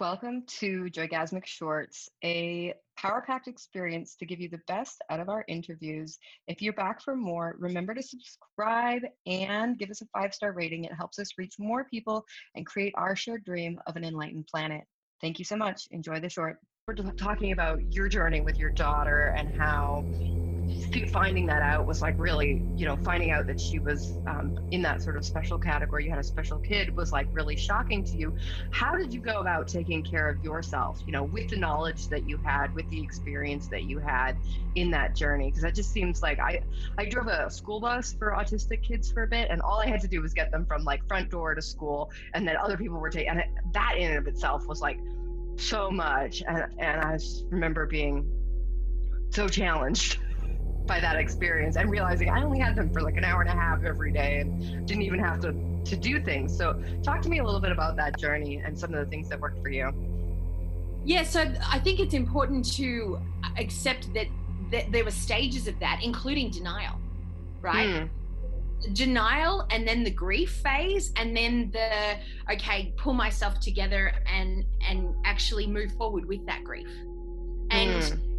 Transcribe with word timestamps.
Welcome 0.00 0.44
to 0.60 0.84
Joygasmic 0.84 1.44
Shorts, 1.44 2.08
a 2.24 2.72
power 2.96 3.22
packed 3.26 3.46
experience 3.46 4.16
to 4.16 4.24
give 4.24 4.40
you 4.40 4.48
the 4.48 4.62
best 4.66 5.02
out 5.10 5.20
of 5.20 5.28
our 5.28 5.44
interviews. 5.48 6.18
If 6.48 6.62
you're 6.62 6.72
back 6.72 7.02
for 7.02 7.14
more, 7.14 7.56
remember 7.58 7.92
to 7.92 8.02
subscribe 8.02 9.02
and 9.26 9.78
give 9.78 9.90
us 9.90 10.00
a 10.00 10.06
five 10.18 10.32
star 10.32 10.52
rating. 10.52 10.84
It 10.84 10.94
helps 10.94 11.18
us 11.18 11.28
reach 11.36 11.56
more 11.58 11.84
people 11.84 12.24
and 12.54 12.64
create 12.64 12.94
our 12.96 13.14
shared 13.14 13.44
dream 13.44 13.78
of 13.86 13.96
an 13.96 14.04
enlightened 14.04 14.46
planet. 14.46 14.84
Thank 15.20 15.38
you 15.38 15.44
so 15.44 15.56
much. 15.56 15.82
Enjoy 15.90 16.20
the 16.20 16.30
short. 16.30 16.56
We're 16.88 16.94
talking 16.94 17.52
about 17.52 17.80
your 17.92 18.08
journey 18.08 18.40
with 18.40 18.58
your 18.58 18.70
daughter 18.70 19.34
and 19.36 19.52
how 19.54 20.04
finding 21.12 21.46
that 21.46 21.62
out 21.62 21.86
was 21.86 22.00
like 22.00 22.14
really, 22.18 22.64
you 22.74 22.86
know, 22.86 22.96
finding 22.96 23.30
out 23.30 23.46
that 23.46 23.60
she 23.60 23.78
was 23.78 24.18
um, 24.26 24.58
in 24.70 24.82
that 24.82 25.02
sort 25.02 25.16
of 25.16 25.24
special 25.24 25.58
category, 25.58 26.04
you 26.04 26.10
had 26.10 26.18
a 26.18 26.24
special 26.24 26.58
kid, 26.58 26.94
was 26.96 27.12
like 27.12 27.28
really 27.32 27.56
shocking 27.56 28.02
to 28.02 28.16
you. 28.16 28.34
How 28.70 28.96
did 28.96 29.12
you 29.12 29.20
go 29.20 29.40
about 29.40 29.68
taking 29.68 30.02
care 30.02 30.28
of 30.28 30.42
yourself, 30.42 31.00
you 31.06 31.12
know, 31.12 31.24
with 31.24 31.48
the 31.48 31.56
knowledge 31.56 32.08
that 32.08 32.28
you 32.28 32.38
had, 32.38 32.74
with 32.74 32.88
the 32.88 33.00
experience 33.00 33.68
that 33.68 33.84
you 33.84 33.98
had 33.98 34.36
in 34.74 34.90
that 34.92 35.14
journey? 35.14 35.50
Because 35.50 35.62
that 35.62 35.74
just 35.74 35.92
seems 35.92 36.22
like 36.22 36.40
I, 36.40 36.62
I 36.98 37.04
drove 37.04 37.26
a 37.26 37.50
school 37.50 37.80
bus 37.80 38.14
for 38.18 38.32
autistic 38.32 38.82
kids 38.82 39.12
for 39.12 39.24
a 39.24 39.28
bit, 39.28 39.48
and 39.50 39.60
all 39.60 39.80
I 39.80 39.86
had 39.86 40.00
to 40.00 40.08
do 40.08 40.22
was 40.22 40.32
get 40.32 40.50
them 40.50 40.64
from 40.64 40.84
like 40.84 41.06
front 41.06 41.30
door 41.30 41.54
to 41.54 41.62
school, 41.62 42.10
and 42.34 42.48
then 42.48 42.56
other 42.56 42.76
people 42.76 42.98
were 42.98 43.10
taking, 43.10 43.28
and 43.28 43.42
that 43.72 43.96
in 43.98 44.10
and 44.10 44.18
of 44.18 44.26
itself 44.26 44.66
was 44.66 44.80
like 44.80 44.98
so 45.56 45.90
much, 45.90 46.42
and 46.48 46.66
and 46.78 47.00
I 47.00 47.18
remember 47.50 47.86
being 47.86 48.26
so 49.30 49.48
challenged 49.48 50.18
by 50.86 51.00
that 51.00 51.16
experience 51.16 51.76
and 51.76 51.90
realizing 51.90 52.28
I 52.28 52.42
only 52.42 52.58
had 52.58 52.74
them 52.76 52.92
for 52.92 53.02
like 53.02 53.16
an 53.16 53.24
hour 53.24 53.40
and 53.40 53.50
a 53.50 53.54
half 53.54 53.84
every 53.84 54.12
day 54.12 54.40
and 54.40 54.86
didn't 54.86 55.02
even 55.02 55.18
have 55.20 55.40
to 55.40 55.52
to 55.84 55.96
do 55.96 56.20
things. 56.20 56.56
So 56.56 56.80
talk 57.02 57.22
to 57.22 57.28
me 57.28 57.38
a 57.38 57.44
little 57.44 57.60
bit 57.60 57.72
about 57.72 57.96
that 57.96 58.18
journey 58.18 58.62
and 58.64 58.78
some 58.78 58.94
of 58.94 59.04
the 59.04 59.10
things 59.10 59.28
that 59.28 59.40
worked 59.40 59.60
for 59.62 59.68
you. 59.68 59.92
Yeah, 61.04 61.24
so 61.24 61.52
I 61.68 61.80
think 61.80 61.98
it's 61.98 62.14
important 62.14 62.72
to 62.74 63.20
accept 63.58 64.14
that, 64.14 64.28
that 64.70 64.92
there 64.92 65.04
were 65.04 65.10
stages 65.10 65.66
of 65.66 65.78
that, 65.80 66.00
including 66.02 66.50
denial, 66.50 67.00
right? 67.60 67.88
Mm 67.88 68.10
denial 68.94 69.66
and 69.70 69.86
then 69.86 70.02
the 70.02 70.10
grief 70.10 70.60
phase 70.62 71.12
and 71.16 71.36
then 71.36 71.70
the 71.72 72.16
okay 72.52 72.92
pull 72.96 73.14
myself 73.14 73.60
together 73.60 74.12
and 74.26 74.64
and 74.88 75.14
actually 75.24 75.66
move 75.66 75.92
forward 75.92 76.26
with 76.26 76.44
that 76.46 76.64
grief 76.64 76.88
and 77.70 78.02
mm. 78.02 78.31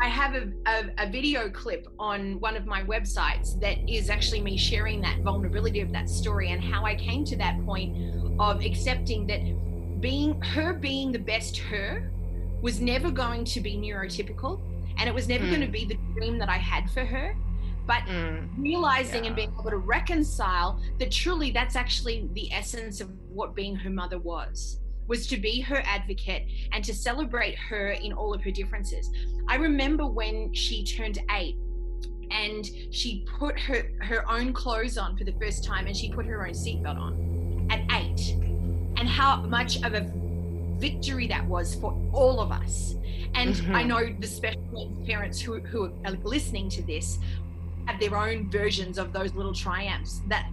I 0.00 0.08
have 0.08 0.34
a, 0.34 0.50
a, 0.66 1.06
a, 1.06 1.10
video 1.10 1.50
clip 1.50 1.86
on 1.98 2.40
one 2.40 2.56
of 2.56 2.64
my 2.64 2.82
websites 2.84 3.60
that 3.60 3.76
is 3.86 4.08
actually 4.08 4.40
me 4.40 4.56
sharing 4.56 5.02
that 5.02 5.20
vulnerability 5.20 5.82
of 5.82 5.92
that 5.92 6.08
story 6.08 6.52
and 6.52 6.64
how 6.64 6.86
I 6.86 6.94
came 6.94 7.22
to 7.26 7.36
that 7.36 7.62
point 7.66 7.94
of 8.40 8.64
accepting 8.64 9.26
that 9.26 10.00
being 10.00 10.40
her 10.40 10.72
being 10.72 11.12
the 11.12 11.18
best 11.18 11.58
her 11.58 12.10
was 12.62 12.80
never 12.80 13.10
going 13.10 13.44
to 13.44 13.60
be 13.60 13.76
neurotypical 13.76 14.62
and 14.96 15.06
it 15.06 15.14
was 15.14 15.28
never 15.28 15.44
mm. 15.44 15.50
going 15.50 15.60
to 15.60 15.66
be 15.66 15.84
the 15.84 15.98
dream 16.14 16.38
that 16.38 16.48
I 16.48 16.56
had 16.56 16.90
for 16.90 17.04
her. 17.04 17.36
But 17.86 18.02
mm. 18.04 18.48
realizing 18.56 19.24
yeah. 19.24 19.28
and 19.28 19.36
being 19.36 19.52
able 19.58 19.70
to 19.70 19.76
reconcile 19.76 20.80
that 20.98 21.10
truly 21.10 21.50
that's 21.50 21.76
actually 21.76 22.26
the 22.32 22.50
essence 22.52 23.02
of 23.02 23.10
what 23.28 23.54
being 23.54 23.76
her 23.76 23.90
mother 23.90 24.18
was 24.18 24.80
was 25.10 25.26
to 25.26 25.36
be 25.36 25.60
her 25.60 25.82
advocate 25.84 26.46
and 26.72 26.84
to 26.84 26.94
celebrate 26.94 27.56
her 27.58 27.90
in 27.90 28.12
all 28.12 28.32
of 28.32 28.40
her 28.44 28.50
differences. 28.52 29.10
I 29.48 29.56
remember 29.56 30.06
when 30.06 30.54
she 30.54 30.84
turned 30.84 31.18
eight 31.32 31.56
and 32.30 32.64
she 32.92 33.26
put 33.38 33.58
her, 33.58 33.90
her 34.02 34.30
own 34.30 34.52
clothes 34.52 34.96
on 34.96 35.16
for 35.16 35.24
the 35.24 35.32
first 35.32 35.64
time 35.64 35.88
and 35.88 35.96
she 35.96 36.12
put 36.12 36.26
her 36.26 36.46
own 36.46 36.52
seatbelt 36.52 36.96
on 36.96 37.66
at 37.70 37.80
eight, 38.00 38.36
and 38.98 39.08
how 39.08 39.42
much 39.42 39.82
of 39.82 39.94
a 39.94 40.08
victory 40.78 41.26
that 41.26 41.44
was 41.44 41.74
for 41.74 41.92
all 42.12 42.38
of 42.38 42.52
us. 42.52 42.94
And 43.34 43.54
mm-hmm. 43.54 43.74
I 43.74 43.82
know 43.82 44.14
the 44.18 44.26
special 44.28 44.96
parents 45.06 45.40
who, 45.40 45.58
who 45.60 45.92
are 46.04 46.12
listening 46.22 46.68
to 46.70 46.82
this 46.82 47.18
have 47.86 47.98
their 47.98 48.16
own 48.16 48.48
versions 48.48 48.96
of 48.96 49.12
those 49.12 49.34
little 49.34 49.54
triumphs 49.54 50.20
that 50.28 50.48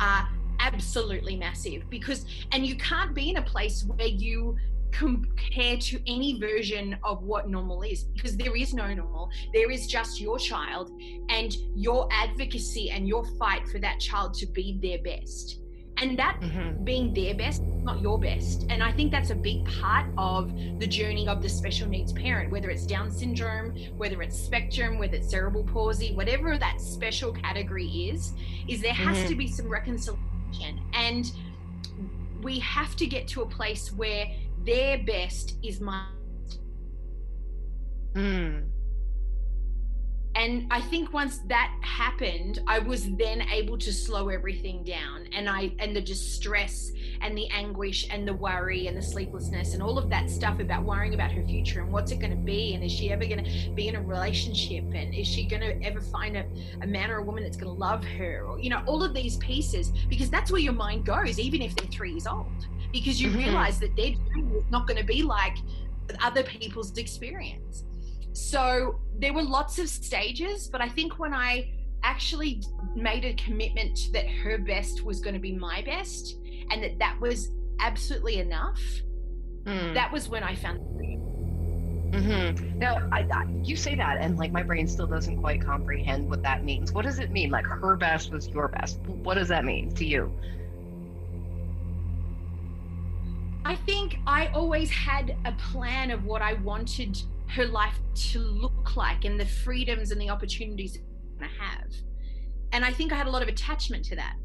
are 0.00 0.28
absolutely 0.66 1.36
massive 1.36 1.88
because 1.90 2.26
and 2.52 2.66
you 2.66 2.76
can't 2.76 3.14
be 3.14 3.30
in 3.30 3.36
a 3.36 3.42
place 3.42 3.84
where 3.84 4.08
you 4.08 4.56
compare 4.90 5.76
to 5.76 6.00
any 6.06 6.38
version 6.40 6.96
of 7.04 7.22
what 7.22 7.48
normal 7.48 7.82
is 7.82 8.04
because 8.14 8.36
there 8.36 8.56
is 8.56 8.72
no 8.72 8.92
normal 8.94 9.28
there 9.52 9.70
is 9.70 9.86
just 9.86 10.20
your 10.20 10.38
child 10.38 10.90
and 11.28 11.56
your 11.74 12.08
advocacy 12.10 12.90
and 12.90 13.06
your 13.06 13.24
fight 13.38 13.66
for 13.68 13.78
that 13.78 14.00
child 14.00 14.32
to 14.32 14.46
be 14.46 14.78
their 14.80 14.98
best 15.02 15.60
and 15.98 16.18
that 16.18 16.38
mm-hmm. 16.40 16.82
being 16.84 17.12
their 17.14 17.34
best 17.34 17.62
not 17.62 18.00
your 18.00 18.18
best 18.18 18.66
and 18.70 18.82
i 18.82 18.92
think 18.92 19.10
that's 19.10 19.30
a 19.30 19.34
big 19.34 19.64
part 19.80 20.06
of 20.16 20.54
the 20.78 20.86
journey 20.86 21.26
of 21.28 21.42
the 21.42 21.48
special 21.48 21.88
needs 21.88 22.12
parent 22.12 22.50
whether 22.50 22.70
it's 22.70 22.86
down 22.86 23.10
syndrome 23.10 23.74
whether 23.96 24.22
it's 24.22 24.38
spectrum 24.38 24.98
whether 24.98 25.16
it's 25.16 25.30
cerebral 25.30 25.64
palsy 25.64 26.14
whatever 26.14 26.56
that 26.58 26.80
special 26.80 27.32
category 27.32 27.86
is 27.86 28.32
is 28.68 28.80
there 28.80 28.92
has 28.92 29.16
mm-hmm. 29.18 29.28
to 29.28 29.34
be 29.34 29.46
some 29.46 29.68
reconciliation 29.68 30.35
and 30.92 31.32
we 32.42 32.58
have 32.60 32.96
to 32.96 33.06
get 33.06 33.26
to 33.28 33.42
a 33.42 33.46
place 33.46 33.92
where 33.92 34.28
their 34.64 34.98
best 34.98 35.56
is 35.62 35.80
my. 35.80 36.06
Mm 38.14 38.75
and 40.36 40.66
i 40.70 40.80
think 40.80 41.12
once 41.12 41.38
that 41.46 41.74
happened 41.80 42.60
i 42.66 42.78
was 42.78 43.10
then 43.16 43.42
able 43.50 43.76
to 43.78 43.92
slow 43.92 44.28
everything 44.28 44.84
down 44.84 45.26
and 45.32 45.48
i 45.48 45.72
and 45.78 45.96
the 45.96 46.00
distress 46.00 46.92
and 47.22 47.36
the 47.36 47.48
anguish 47.48 48.06
and 48.10 48.28
the 48.28 48.32
worry 48.34 48.86
and 48.86 48.96
the 48.96 49.02
sleeplessness 49.02 49.72
and 49.72 49.82
all 49.82 49.98
of 49.98 50.10
that 50.10 50.28
stuff 50.28 50.60
about 50.60 50.84
worrying 50.84 51.14
about 51.14 51.32
her 51.32 51.42
future 51.44 51.80
and 51.80 51.90
what's 51.90 52.12
it 52.12 52.18
going 52.18 52.30
to 52.30 52.36
be 52.36 52.74
and 52.74 52.84
is 52.84 52.92
she 52.92 53.10
ever 53.10 53.24
going 53.24 53.42
to 53.42 53.70
be 53.70 53.88
in 53.88 53.96
a 53.96 54.02
relationship 54.02 54.84
and 54.94 55.14
is 55.14 55.26
she 55.26 55.44
going 55.44 55.62
to 55.62 55.82
ever 55.82 56.00
find 56.00 56.36
a, 56.36 56.44
a 56.82 56.86
man 56.86 57.10
or 57.10 57.18
a 57.18 57.22
woman 57.22 57.42
that's 57.42 57.56
going 57.56 57.72
to 57.72 57.80
love 57.80 58.04
her 58.04 58.44
or 58.44 58.60
you 58.60 58.68
know 58.68 58.82
all 58.86 59.02
of 59.02 59.14
these 59.14 59.36
pieces 59.38 59.90
because 60.08 60.28
that's 60.28 60.50
where 60.50 60.60
your 60.60 60.74
mind 60.74 61.06
goes 61.06 61.38
even 61.38 61.62
if 61.62 61.74
they're 61.76 61.90
three 61.90 62.12
years 62.12 62.26
old 62.26 62.66
because 62.92 63.20
you 63.20 63.28
mm-hmm. 63.28 63.38
realize 63.38 63.80
that 63.80 63.94
their 63.96 64.12
dream 64.30 64.52
is 64.54 64.64
not 64.70 64.86
going 64.86 64.98
to 64.98 65.04
be 65.04 65.22
like 65.22 65.56
other 66.22 66.42
people's 66.42 66.96
experience 66.98 67.84
so 68.36 69.00
there 69.18 69.32
were 69.32 69.42
lots 69.42 69.78
of 69.78 69.88
stages, 69.88 70.68
but 70.68 70.82
I 70.82 70.90
think 70.90 71.18
when 71.18 71.32
I 71.32 71.72
actually 72.02 72.62
made 72.94 73.24
a 73.24 73.32
commitment 73.34 73.98
that 74.12 74.28
her 74.28 74.58
best 74.58 75.02
was 75.02 75.20
going 75.20 75.32
to 75.32 75.40
be 75.40 75.52
my 75.52 75.80
best 75.82 76.36
and 76.70 76.82
that 76.82 76.98
that 76.98 77.18
was 77.18 77.50
absolutely 77.80 78.38
enough, 78.38 78.80
mm. 79.64 79.94
that 79.94 80.12
was 80.12 80.28
when 80.28 80.42
I 80.42 80.54
found 80.54 80.80
Mm-hmm. 82.12 82.78
Now, 82.78 83.08
I, 83.12 83.26
I, 83.32 83.46
you 83.62 83.76
say 83.76 83.94
that, 83.96 84.18
and 84.20 84.38
like 84.38 84.52
my 84.52 84.62
brain 84.62 84.86
still 84.86 85.06
doesn't 85.06 85.38
quite 85.38 85.60
comprehend 85.60 86.30
what 86.30 86.42
that 86.42 86.64
means. 86.64 86.92
What 86.92 87.04
does 87.04 87.18
it 87.18 87.30
mean? 87.30 87.50
Like 87.50 87.66
her 87.66 87.96
best 87.96 88.30
was 88.30 88.48
your 88.48 88.68
best. 88.68 89.00
What 89.00 89.34
does 89.34 89.48
that 89.48 89.64
mean 89.64 89.92
to 89.94 90.04
you? 90.04 90.32
I 93.64 93.74
think 93.74 94.18
I 94.26 94.46
always 94.48 94.90
had 94.90 95.36
a 95.44 95.52
plan 95.52 96.10
of 96.10 96.24
what 96.24 96.40
I 96.40 96.54
wanted 96.54 97.20
her 97.48 97.66
life 97.66 97.98
to 98.14 98.38
look 98.38 98.96
like 98.96 99.24
and 99.24 99.38
the 99.38 99.46
freedoms 99.46 100.10
and 100.10 100.20
the 100.20 100.30
opportunities 100.30 100.94
to 100.94 101.44
have. 101.44 101.90
And 102.72 102.84
I 102.84 102.92
think 102.92 103.12
I 103.12 103.16
had 103.16 103.26
a 103.26 103.30
lot 103.30 103.42
of 103.42 103.48
attachment 103.48 104.04
to 104.06 104.16
that. 104.16 104.36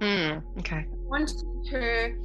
Mm, 0.00 0.42
okay. 0.58 0.86
I 0.90 0.96
wanted 1.04 1.68
her 1.70 2.18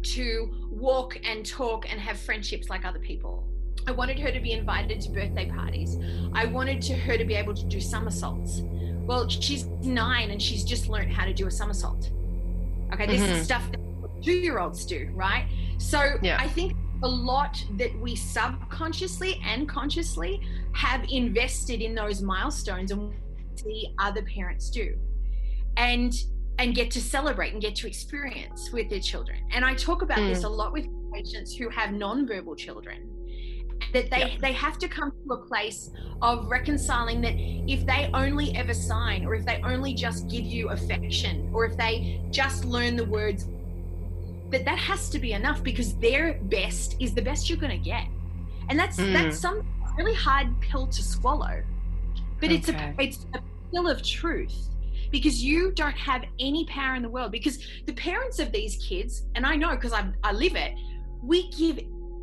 to 0.00 0.68
walk 0.70 1.18
and 1.24 1.44
talk 1.44 1.90
and 1.90 2.00
have 2.00 2.18
friendships 2.18 2.68
like 2.68 2.84
other 2.84 3.00
people. 3.00 3.46
I 3.86 3.92
wanted 3.92 4.18
her 4.20 4.30
to 4.30 4.40
be 4.40 4.52
invited 4.52 5.00
to 5.02 5.10
birthday 5.10 5.48
parties. 5.48 5.96
I 6.32 6.46
wanted 6.46 6.82
to 6.82 6.94
her 6.94 7.16
to 7.16 7.24
be 7.24 7.34
able 7.34 7.54
to 7.54 7.64
do 7.64 7.80
somersaults. 7.80 8.62
Well, 8.62 9.28
she's 9.28 9.66
nine 9.82 10.30
and 10.30 10.40
she's 10.40 10.64
just 10.64 10.88
learned 10.88 11.12
how 11.12 11.24
to 11.24 11.32
do 11.32 11.46
a 11.46 11.50
somersault. 11.50 12.10
Okay, 12.92 13.06
this 13.06 13.20
mm-hmm. 13.20 13.32
is 13.32 13.44
stuff 13.44 13.70
that 13.70 13.80
two 14.22 14.32
year 14.32 14.58
olds 14.58 14.84
do, 14.84 15.10
right? 15.14 15.48
So 15.78 16.16
yeah. 16.22 16.36
I 16.40 16.48
think 16.48 16.74
a 17.02 17.08
lot 17.08 17.62
that 17.76 17.96
we 18.00 18.14
subconsciously 18.14 19.40
and 19.44 19.68
consciously 19.68 20.40
have 20.72 21.04
invested 21.10 21.80
in 21.80 21.94
those 21.94 22.22
milestones 22.22 22.90
and 22.90 23.12
see 23.56 23.94
other 23.98 24.22
parents 24.22 24.70
do 24.70 24.96
and 25.76 26.14
and 26.58 26.74
get 26.74 26.90
to 26.90 27.00
celebrate 27.00 27.52
and 27.52 27.62
get 27.62 27.74
to 27.76 27.86
experience 27.86 28.70
with 28.72 28.88
their 28.90 29.00
children 29.00 29.38
and 29.52 29.64
i 29.64 29.74
talk 29.74 30.02
about 30.02 30.18
mm. 30.18 30.28
this 30.28 30.44
a 30.44 30.48
lot 30.48 30.72
with 30.72 30.86
patients 31.12 31.54
who 31.54 31.68
have 31.68 31.92
non-verbal 31.92 32.54
children 32.54 33.08
that 33.92 34.10
they 34.10 34.18
yep. 34.18 34.40
they 34.40 34.52
have 34.52 34.78
to 34.78 34.88
come 34.88 35.10
to 35.10 35.34
a 35.34 35.46
place 35.46 35.90
of 36.20 36.46
reconciling 36.50 37.20
that 37.20 37.34
if 37.36 37.86
they 37.86 38.10
only 38.12 38.54
ever 38.54 38.74
sign 38.74 39.24
or 39.24 39.34
if 39.34 39.44
they 39.46 39.60
only 39.64 39.94
just 39.94 40.28
give 40.28 40.44
you 40.44 40.70
affection 40.70 41.48
or 41.52 41.64
if 41.64 41.76
they 41.76 42.20
just 42.30 42.64
learn 42.64 42.96
the 42.96 43.04
words 43.04 43.46
that 44.50 44.64
that 44.64 44.78
has 44.78 45.10
to 45.10 45.18
be 45.18 45.32
enough 45.32 45.62
because 45.62 45.94
their 45.96 46.34
best 46.44 46.96
is 47.00 47.14
the 47.14 47.22
best 47.22 47.48
you're 47.48 47.58
going 47.58 47.76
to 47.76 47.84
get 47.84 48.06
and 48.68 48.78
that's 48.78 48.98
mm. 48.98 49.12
that's 49.12 49.38
some 49.38 49.66
really 49.96 50.14
hard 50.14 50.48
pill 50.60 50.86
to 50.86 51.02
swallow 51.02 51.62
but 52.40 52.50
okay. 52.50 52.54
it's 52.54 52.68
a 52.68 52.94
it's 52.98 53.26
a 53.34 53.40
pill 53.72 53.88
of 53.88 54.02
truth 54.02 54.68
because 55.10 55.42
you 55.42 55.72
don't 55.72 55.96
have 55.96 56.24
any 56.38 56.64
power 56.66 56.94
in 56.94 57.02
the 57.02 57.08
world 57.08 57.32
because 57.32 57.58
the 57.86 57.92
parents 57.94 58.38
of 58.38 58.52
these 58.52 58.76
kids 58.76 59.26
and 59.34 59.46
i 59.46 59.56
know 59.56 59.70
because 59.70 59.92
I, 59.92 60.08
I 60.22 60.32
live 60.32 60.54
it 60.54 60.74
we 61.22 61.50
give 61.50 61.80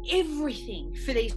everything 0.10 0.96
for 0.96 1.14
these 1.14 1.36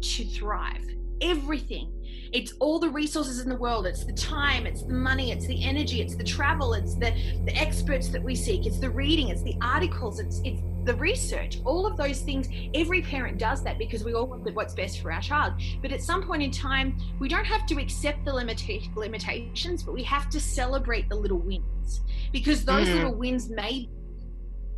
to 0.00 0.24
thrive. 0.24 0.84
Everything. 1.20 1.92
It's 2.34 2.52
all 2.58 2.80
the 2.80 2.90
resources 2.90 3.38
in 3.38 3.48
the 3.48 3.56
world. 3.56 3.86
It's 3.86 4.04
the 4.04 4.12
time, 4.12 4.66
it's 4.66 4.82
the 4.82 4.92
money, 4.92 5.30
it's 5.30 5.46
the 5.46 5.62
energy, 5.64 6.00
it's 6.00 6.16
the 6.16 6.24
travel, 6.24 6.74
it's 6.74 6.96
the, 6.96 7.12
the 7.44 7.56
experts 7.56 8.08
that 8.08 8.20
we 8.20 8.34
seek, 8.34 8.66
it's 8.66 8.80
the 8.80 8.90
reading, 8.90 9.28
it's 9.28 9.44
the 9.44 9.54
articles, 9.62 10.18
it's 10.18 10.40
it's 10.44 10.60
the 10.82 10.94
research, 10.96 11.60
all 11.64 11.86
of 11.86 11.96
those 11.96 12.20
things. 12.20 12.48
Every 12.74 13.02
parent 13.02 13.38
does 13.38 13.62
that 13.62 13.78
because 13.78 14.04
we 14.04 14.14
all 14.14 14.26
want 14.26 14.52
what's 14.52 14.74
best 14.74 15.00
for 15.00 15.12
our 15.12 15.20
child. 15.20 15.54
But 15.80 15.92
at 15.92 16.02
some 16.02 16.24
point 16.24 16.42
in 16.42 16.50
time, 16.50 16.98
we 17.20 17.28
don't 17.28 17.44
have 17.44 17.66
to 17.66 17.80
accept 17.80 18.24
the 18.24 18.32
limita- 18.32 18.94
limitations, 18.96 19.84
but 19.84 19.94
we 19.94 20.02
have 20.02 20.28
to 20.30 20.40
celebrate 20.40 21.08
the 21.08 21.14
little 21.14 21.38
wins 21.38 22.02
because 22.32 22.64
those 22.64 22.88
mm. 22.88 22.94
little 22.94 23.14
wins 23.14 23.48
may 23.48 23.88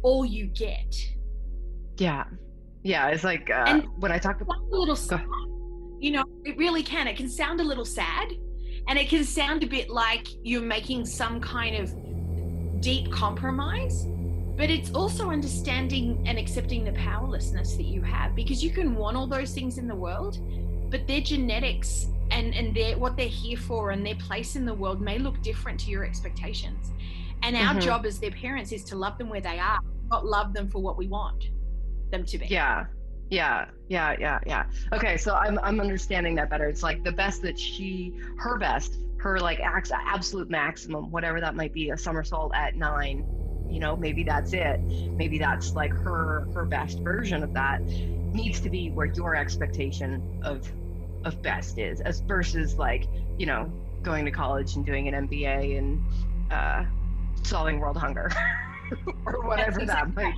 all 0.03 0.27
you 0.27 0.47
get. 0.47 0.95
Yeah. 1.97 2.25
Yeah. 2.83 3.09
It's 3.09 3.25
like 3.25 3.51
uh, 3.51 3.65
and 3.67 3.89
when 3.97 4.13
I 4.13 4.19
talk 4.19 4.43
about 4.43 4.63
little 4.69 4.95
you 5.99 6.11
know, 6.11 6.25
it 6.45 6.57
really 6.57 6.83
can. 6.83 7.07
It 7.07 7.17
can 7.17 7.29
sound 7.29 7.61
a 7.61 7.65
little 7.65 7.85
sad 7.85 8.33
and 8.89 8.99
it 8.99 9.09
can 9.09 9.25
sound 9.25 9.63
a 9.63 9.67
bit 9.67 9.91
like 9.91 10.29
you're 10.43 10.63
making 10.63 11.05
some 11.07 11.41
kind 11.41 11.77
of 11.77 11.93
deep 12.81 13.11
compromise 13.11 14.07
but 14.57 14.71
it's 14.71 14.91
also 14.93 15.31
understanding 15.31 16.23
and 16.27 16.39
accepting 16.39 16.83
the 16.83 16.93
powerlessness 16.93 17.77
that 17.77 17.85
you 17.85 18.01
have 18.01 18.35
because 18.35 18.65
you 18.65 18.71
can 18.71 18.95
want 18.95 19.17
all 19.17 19.27
those 19.27 19.53
things 19.53 19.79
in 19.79 19.87
the 19.87 19.95
world 19.95 20.39
but 20.91 21.07
their 21.07 21.21
genetics 21.21 22.07
and 22.31 22.55
and 22.55 22.75
their 22.75 22.99
what 22.99 23.17
they're 23.17 23.29
here 23.29 23.57
for 23.57 23.91
and 23.91 24.05
their 24.05 24.15
place 24.17 24.57
in 24.57 24.65
the 24.65 24.75
world 24.75 25.01
may 25.01 25.19
look 25.19 25.41
different 25.43 25.79
to 25.79 25.91
your 25.91 26.05
expectations 26.05 26.91
and 27.43 27.57
our 27.57 27.71
mm-hmm. 27.71 27.81
job 27.81 28.07
as 28.07 28.19
their 28.19 28.31
parents 28.31 28.73
is 28.73 28.83
to 28.83 28.97
love 28.97 29.17
them 29.19 29.29
where 29.29 29.41
they 29.41 29.59
are 29.59 29.81
not 30.11 30.25
love 30.25 30.53
them 30.53 30.69
for 30.69 30.81
what 30.81 30.97
we 30.97 31.07
want 31.07 31.51
them 32.11 32.25
to 32.25 32.39
be 32.39 32.47
yeah 32.47 32.87
yeah 33.31 33.67
yeah 33.89 34.15
yeah 34.19 34.39
yeah. 34.47 34.65
Okay 34.93 35.17
so 35.17 35.35
i'm 35.35 35.59
i'm 35.63 35.81
understanding 35.81 36.35
that 36.37 36.51
better. 36.51 36.67
It's 36.67 36.83
like 36.83 37.03
the 37.05 37.13
best 37.13 37.43
that 37.43 37.59
she 37.59 38.15
her 38.39 38.59
best 38.59 38.97
her 39.19 39.41
like 39.41 39.61
absolute 39.61 40.51
maximum 40.51 41.11
whatever 41.11 41.41
that 41.41 41.57
might 41.57 41.73
be 41.73 41.91
a 41.91 41.99
somersault 41.99 42.53
at 42.55 42.77
nine 42.77 43.25
you 43.69 43.81
know 43.81 43.97
maybe 43.97 44.23
that's 44.23 44.53
it. 44.53 44.81
Maybe 45.17 45.39
that's 45.39 45.75
like 45.75 45.93
her 45.95 46.47
her 46.55 46.65
best 46.67 47.01
version 47.01 47.43
of 47.43 47.53
that 47.55 47.81
needs 48.33 48.61
to 48.61 48.71
be 48.71 48.91
where 48.91 49.07
your 49.07 49.35
expectation 49.35 50.41
of 50.43 50.71
of 51.25 51.41
best 51.43 51.79
is 51.79 52.01
as 52.01 52.21
versus 52.21 52.77
like 52.79 53.07
you 53.39 53.47
know 53.47 53.73
going 54.03 54.25
to 54.25 54.31
college 54.31 54.77
and 54.77 54.87
doing 54.87 55.09
an 55.09 55.29
mba 55.29 55.79
and 55.79 56.01
uh, 56.53 56.85
solving 57.43 57.81
world 57.81 57.97
hunger 57.97 58.31
or 59.27 59.45
whatever 59.45 59.85
that 59.85 60.15
might 60.15 60.35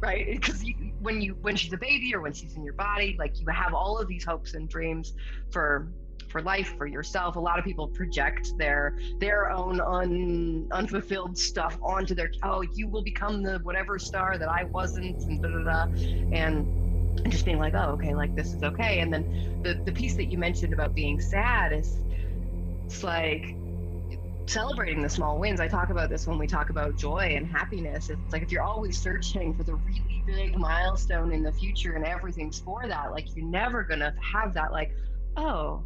right? 0.00 0.26
Because 0.26 0.64
when 1.06 1.22
you 1.22 1.36
when 1.40 1.54
she's 1.54 1.72
a 1.72 1.78
baby 1.78 2.12
or 2.14 2.20
when 2.20 2.32
she's 2.32 2.56
in 2.56 2.64
your 2.64 2.74
body 2.74 3.14
like 3.16 3.38
you 3.40 3.46
have 3.46 3.72
all 3.72 3.96
of 3.96 4.08
these 4.08 4.24
hopes 4.24 4.54
and 4.54 4.68
dreams 4.68 5.14
for 5.52 5.88
for 6.28 6.42
life 6.42 6.74
for 6.76 6.86
yourself. 6.86 7.36
A 7.36 7.40
lot 7.40 7.58
of 7.60 7.64
people 7.64 7.86
project 7.86 8.58
their 8.58 8.98
their 9.20 9.50
own 9.50 9.80
un, 9.80 10.68
unfulfilled 10.72 11.38
stuff 11.38 11.78
onto 11.80 12.14
their 12.14 12.30
oh 12.42 12.62
you 12.74 12.88
will 12.88 13.04
become 13.04 13.42
the 13.42 13.60
whatever 13.62 13.98
star 13.98 14.36
that 14.36 14.48
i 14.48 14.64
wasn't 14.64 15.22
and 15.22 15.44
and 16.34 16.34
and 16.34 17.30
just 17.30 17.44
being 17.44 17.60
like 17.60 17.74
oh 17.74 17.90
okay 17.96 18.12
like 18.12 18.34
this 18.34 18.52
is 18.52 18.62
okay. 18.64 18.98
And 18.98 19.12
then 19.12 19.60
the 19.62 19.74
the 19.84 19.92
piece 19.92 20.16
that 20.16 20.26
you 20.26 20.38
mentioned 20.38 20.72
about 20.72 20.92
being 20.92 21.20
sad 21.20 21.72
is 21.72 22.00
it's 22.86 23.04
like 23.04 23.54
celebrating 24.46 25.02
the 25.02 25.08
small 25.08 25.38
wins. 25.38 25.60
I 25.60 25.68
talk 25.68 25.90
about 25.90 26.08
this 26.08 26.26
when 26.26 26.38
we 26.38 26.46
talk 26.46 26.70
about 26.70 26.96
joy 26.96 27.34
and 27.36 27.46
happiness. 27.46 28.10
It's 28.10 28.32
like 28.32 28.42
if 28.42 28.50
you're 28.50 28.62
always 28.62 29.00
searching 29.00 29.54
for 29.54 29.62
the 29.62 29.74
really 29.74 30.15
big 30.26 30.56
milestone 30.58 31.32
in 31.32 31.42
the 31.42 31.52
future 31.52 31.94
and 31.94 32.04
everything's 32.04 32.58
for 32.58 32.86
that 32.86 33.12
like 33.12 33.34
you're 33.34 33.46
never 33.46 33.82
gonna 33.82 34.14
have 34.20 34.52
that 34.52 34.72
like 34.72 34.92
oh 35.36 35.82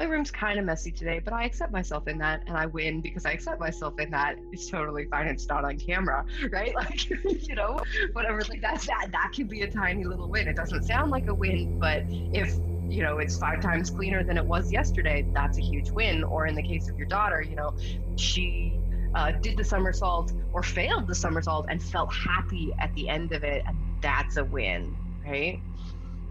my 0.00 0.06
room's 0.06 0.30
kind 0.30 0.58
of 0.58 0.64
messy 0.64 0.90
today, 0.90 1.20
but 1.22 1.34
I 1.34 1.44
accept 1.44 1.72
myself 1.72 2.08
in 2.08 2.16
that 2.18 2.44
and 2.46 2.56
I 2.56 2.64
win 2.64 3.02
because 3.02 3.26
I 3.26 3.32
accept 3.32 3.60
myself 3.60 4.00
in 4.00 4.10
that. 4.12 4.36
It's 4.50 4.70
totally 4.70 5.04
fine. 5.04 5.26
It's 5.26 5.46
not 5.46 5.62
on 5.62 5.78
camera, 5.78 6.24
right? 6.50 6.74
Like, 6.74 7.10
you 7.46 7.54
know, 7.54 7.78
whatever. 8.14 8.40
Like 8.48 8.62
that's 8.62 8.86
that, 8.86 9.08
that 9.12 9.32
could 9.36 9.50
be 9.50 9.60
a 9.60 9.70
tiny 9.70 10.04
little 10.04 10.26
win. 10.26 10.48
It 10.48 10.56
doesn't 10.56 10.84
sound 10.84 11.10
like 11.10 11.28
a 11.28 11.34
win, 11.34 11.78
but 11.78 12.04
if, 12.08 12.54
you 12.88 13.02
know, 13.02 13.18
it's 13.18 13.36
five 13.36 13.60
times 13.60 13.90
cleaner 13.90 14.24
than 14.24 14.38
it 14.38 14.44
was 14.44 14.72
yesterday, 14.72 15.26
that's 15.34 15.58
a 15.58 15.60
huge 15.60 15.90
win. 15.90 16.24
Or 16.24 16.46
in 16.46 16.54
the 16.54 16.62
case 16.62 16.88
of 16.88 16.96
your 16.96 17.06
daughter, 17.06 17.42
you 17.42 17.54
know, 17.54 17.74
she 18.16 18.80
uh, 19.14 19.32
did 19.32 19.56
the 19.56 19.64
somersault 19.64 20.32
or 20.52 20.62
failed 20.62 21.06
the 21.06 21.14
somersault 21.14 21.66
and 21.68 21.82
felt 21.82 22.12
happy 22.12 22.72
at 22.80 22.94
the 22.94 23.08
end 23.08 23.32
of 23.32 23.44
it. 23.44 23.62
And 23.66 23.76
that's 24.00 24.36
a 24.36 24.44
win, 24.44 24.96
right? 25.26 25.60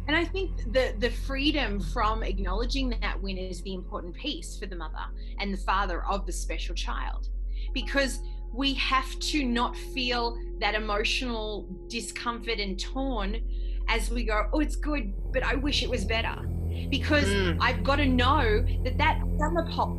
And 0.07 0.15
I 0.15 0.25
think 0.25 0.71
the 0.73 0.95
the 0.97 1.11
freedom 1.11 1.79
from 1.79 2.23
acknowledging 2.23 2.89
that 3.01 3.21
win 3.21 3.37
is 3.37 3.61
the 3.61 3.73
important 3.73 4.15
piece 4.15 4.57
for 4.57 4.65
the 4.65 4.75
mother 4.75 5.05
and 5.39 5.53
the 5.53 5.57
father 5.57 6.03
of 6.05 6.25
the 6.25 6.31
special 6.31 6.73
child. 6.73 7.29
Because 7.73 8.19
we 8.51 8.73
have 8.73 9.19
to 9.19 9.45
not 9.45 9.77
feel 9.77 10.35
that 10.59 10.73
emotional 10.73 11.67
discomfort 11.87 12.59
and 12.59 12.79
torn 12.79 13.41
as 13.87 14.09
we 14.09 14.23
go, 14.23 14.49
oh, 14.53 14.59
it's 14.59 14.75
good, 14.75 15.13
but 15.31 15.43
I 15.43 15.55
wish 15.55 15.83
it 15.83 15.89
was 15.89 16.05
better 16.05 16.43
because 16.89 17.25
mm. 17.25 17.57
I've 17.61 17.83
got 17.83 17.97
to 17.97 18.05
know 18.05 18.65
that 18.83 18.97
that 18.97 19.21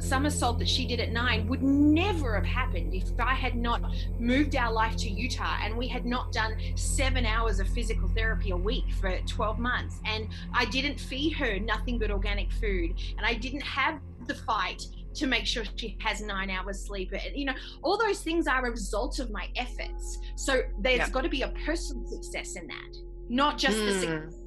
somersault 0.01 0.59
that 0.59 0.69
she 0.69 0.87
did 0.87 1.01
at 1.01 1.13
nine 1.13 1.49
would 1.49 1.63
never 1.63 2.35
have 2.35 2.45
happened 2.45 2.95
if 2.95 3.09
I 3.19 3.35
had 3.35 3.57
not 3.57 3.83
moved 4.19 4.57
our 4.57 4.73
life 4.73 4.97
to 4.99 5.11
Utah 5.11 5.59
and 5.63 5.77
we 5.77 5.89
had 5.89 6.05
not 6.05 6.33
done 6.33 6.57
seven 6.75 7.25
hours 7.25 7.61
of 7.61 7.69
physical 7.69 8.09
therapy 8.09 8.51
a 8.51 8.57
week 8.57 8.85
for 9.01 9.17
12 9.27 9.59
months. 9.59 10.01
And 10.05 10.29
I 10.53 10.65
didn't 10.67 10.99
feed 10.99 11.33
her 11.35 11.59
nothing 11.59 11.99
but 11.99 12.11
organic 12.11 12.51
food. 12.53 12.95
And 13.17 13.25
I 13.25 13.35
didn't 13.35 13.63
have 13.63 14.01
the 14.27 14.35
fight 14.35 14.83
to 15.15 15.27
make 15.27 15.47
sure 15.47 15.65
she 15.77 15.97
has 16.01 16.21
nine 16.21 16.51
hours 16.51 16.85
sleep. 16.85 17.13
And, 17.13 17.35
you 17.35 17.47
know, 17.47 17.55
all 17.83 17.99
those 17.99 18.21
things 18.21 18.47
are 18.47 18.65
a 18.65 18.71
result 18.71 19.19
of 19.19 19.31
my 19.31 19.49
efforts. 19.57 20.19
So 20.37 20.63
there's 20.81 20.99
yeah. 20.99 21.11
got 21.11 21.23
to 21.23 21.29
be 21.29 21.43
a 21.43 21.53
personal 21.65 22.07
success 22.07 22.57
in 22.57 22.67
that, 22.69 22.97
not 23.29 23.59
just 23.59 23.79
mm. 23.79 23.87
the 23.87 24.01
success 24.01 24.40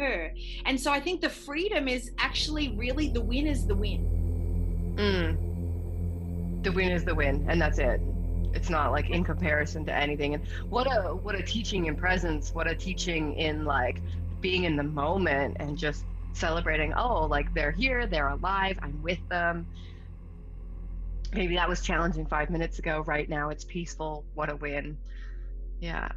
her. 0.00 0.34
And 0.66 0.80
so 0.80 0.92
I 0.92 1.00
think 1.00 1.20
the 1.20 1.28
freedom 1.28 1.88
is 1.88 2.10
actually 2.18 2.76
really 2.76 3.08
the 3.08 3.20
win 3.20 3.46
is 3.46 3.66
the 3.66 3.74
win. 3.74 4.94
Mm. 4.96 6.62
The 6.62 6.72
win 6.72 6.90
is 6.90 7.04
the 7.04 7.14
win, 7.14 7.44
and 7.48 7.60
that's 7.60 7.78
it. 7.78 8.00
It's 8.54 8.70
not 8.70 8.92
like 8.92 9.10
in 9.10 9.24
comparison 9.24 9.84
to 9.86 9.94
anything. 9.94 10.34
And 10.34 10.46
what 10.70 10.86
a 10.86 11.14
what 11.14 11.34
a 11.34 11.42
teaching 11.42 11.86
in 11.86 11.96
presence, 11.96 12.54
what 12.54 12.66
a 12.66 12.74
teaching 12.74 13.34
in 13.34 13.64
like 13.64 14.00
being 14.40 14.64
in 14.64 14.76
the 14.76 14.82
moment 14.82 15.56
and 15.58 15.76
just 15.76 16.04
celebrating, 16.32 16.92
oh, 16.94 17.26
like 17.26 17.52
they're 17.54 17.72
here, 17.72 18.06
they're 18.06 18.28
alive, 18.28 18.78
I'm 18.82 19.02
with 19.02 19.18
them. 19.28 19.66
Maybe 21.32 21.56
that 21.56 21.68
was 21.68 21.80
challenging 21.80 22.26
five 22.26 22.50
minutes 22.50 22.78
ago. 22.78 23.02
Right 23.06 23.28
now 23.28 23.50
it's 23.50 23.64
peaceful. 23.64 24.24
What 24.34 24.50
a 24.50 24.56
win. 24.56 24.96
Yeah. 25.80 26.08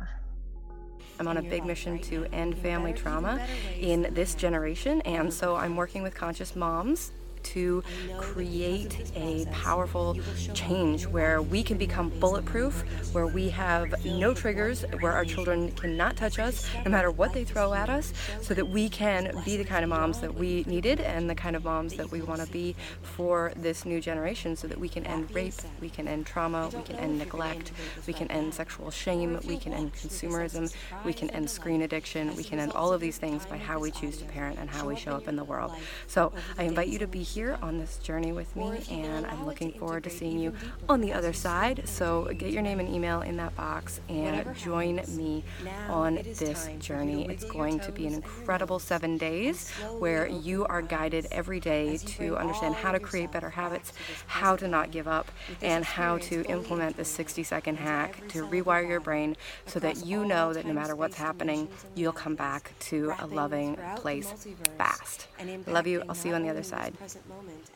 I'm 1.20 1.28
on 1.28 1.38
a 1.38 1.42
big 1.42 1.66
mission 1.66 2.00
to 2.04 2.26
end 2.32 2.58
family 2.58 2.94
trauma 2.94 3.46
in 3.80 4.14
this 4.14 4.36
generation, 4.36 5.02
and 5.02 5.34
so 5.34 5.56
I'm 5.56 5.76
working 5.76 6.04
with 6.04 6.14
conscious 6.14 6.56
moms 6.56 7.12
to 7.44 7.84
create 8.18 9.12
a 9.16 9.46
powerful 9.52 10.18
change 10.54 11.06
where 11.08 11.42
we 11.42 11.64
can 11.64 11.78
become 11.78 12.10
bulletproof, 12.20 12.84
where 13.14 13.28
we 13.28 13.50
have 13.50 13.94
no 14.06 14.34
triggers, 14.34 14.84
where 15.00 15.12
our 15.12 15.26
children 15.26 15.72
cannot 15.72 16.16
touch 16.16 16.40
us 16.40 16.68
no 16.84 16.92
matter 16.92 17.12
what 17.12 17.34
they 17.34 17.44
throw 17.44 17.74
at 17.74 17.90
us, 17.90 18.14
so 18.42 18.54
that 18.54 18.68
we 18.68 18.90
can 18.90 19.32
be 19.46 19.58
the 19.58 19.64
kind 19.64 19.84
of 19.84 19.90
moms 19.90 20.20
that 20.20 20.34
we 20.34 20.64
needed 20.68 21.00
and 21.02 21.30
the 21.30 21.36
kind 21.36 21.56
of 21.56 21.64
moms 21.64 21.96
that 21.96 22.12
we 22.12 22.22
want 22.22 22.42
to 22.42 22.48
be 22.52 22.76
for 23.02 23.52
this 23.56 23.86
new 23.86 24.02
generation 24.02 24.56
so 24.56 24.68
that 24.68 24.80
we 24.80 24.90
can 24.90 25.06
end 25.06 25.34
rape, 25.34 25.54
we 25.80 25.90
can 25.90 26.08
end 26.08 26.26
trauma, 26.26 26.70
we 26.76 26.82
can 26.84 26.96
end 26.98 27.18
neglect, 27.20 27.72
we 28.06 28.14
can 28.14 28.30
end 28.32 28.54
sexual 28.54 28.92
shame, 28.92 29.40
we 29.48 29.58
can 29.58 29.74
end 29.74 29.94
consumerism, 29.94 30.74
we 31.06 31.14
can 31.14 31.30
end 31.30 31.50
screen 31.50 31.84
addiction, 31.84 32.36
we 32.36 32.44
can 32.44 32.60
end 32.60 32.72
all 32.74 32.92
of 32.92 33.00
these 33.00 33.18
things 33.18 33.46
by 33.46 33.58
how 33.58 33.80
we 33.80 33.92
choose 33.92 34.18
to 34.18 34.26
parent 34.26 34.58
and 34.60 34.70
how 34.70 34.88
we 34.88 34.96
show 34.96 35.12
up 35.12 35.28
in 35.28 35.36
the 35.36 35.44
world. 35.44 35.72
So 36.08 36.34
I 36.58 36.64
invite 36.64 36.88
you 36.88 37.00
to 37.00 37.08
be 37.08 37.24
here 37.24 37.37
on 37.46 37.78
this 37.78 37.98
journey 37.98 38.32
with 38.32 38.56
me, 38.56 38.84
and 38.90 39.26
I'm 39.28 39.46
looking 39.46 39.72
forward 39.72 40.04
to 40.06 40.10
seeing 40.10 40.40
you 40.40 40.54
on 40.90 41.02
the 41.02 41.14
other 41.14 41.34
side. 41.34 41.88
So 41.88 42.26
get 42.38 42.52
your 42.52 42.64
name 42.64 42.80
and 42.80 42.90
email 42.90 43.22
in 43.22 43.38
that 43.38 43.56
box 43.56 44.02
and 44.10 44.56
join 44.56 45.02
me 45.10 45.44
on 45.88 46.16
this 46.16 46.68
journey. 46.80 47.28
It's 47.30 47.44
going 47.44 47.80
to 47.82 47.92
be 47.92 48.08
an 48.08 48.14
incredible 48.16 48.80
seven 48.80 49.18
days 49.18 49.70
where 50.00 50.28
you 50.28 50.66
are 50.66 50.82
guided 50.82 51.28
every 51.32 51.60
day 51.60 51.98
to 51.98 52.38
understand 52.38 52.74
how 52.74 52.92
to 52.92 53.00
create 53.00 53.32
better 53.32 53.52
habits, 53.52 53.94
how 54.26 54.56
to 54.56 54.68
not 54.68 54.90
give 54.90 55.08
up, 55.08 55.32
and 55.62 55.86
how 55.86 56.18
to 56.18 56.44
implement 56.46 56.98
the 56.98 57.06
60 57.06 57.44
second 57.44 57.78
hack 57.78 58.28
to 58.30 58.48
rewire 58.48 58.88
your 58.88 59.00
brain 59.00 59.38
so 59.68 59.80
that 59.80 60.06
you 60.06 60.26
know 60.26 60.54
that 60.54 60.66
no 60.66 60.74
matter 60.74 60.96
what's 60.96 61.16
happening, 61.16 61.68
you'll 61.94 62.12
come 62.12 62.36
back 62.36 62.72
to 62.80 63.14
a 63.20 63.28
loving 63.28 63.78
place 63.96 64.48
fast. 64.78 65.28
Love 65.68 65.86
you. 65.86 66.02
I'll 66.10 66.16
see 66.16 66.30
you 66.30 66.36
on 66.36 66.42
the 66.42 66.50
other 66.50 66.64
side 66.64 66.96
present 67.18 67.28
moment 67.28 67.70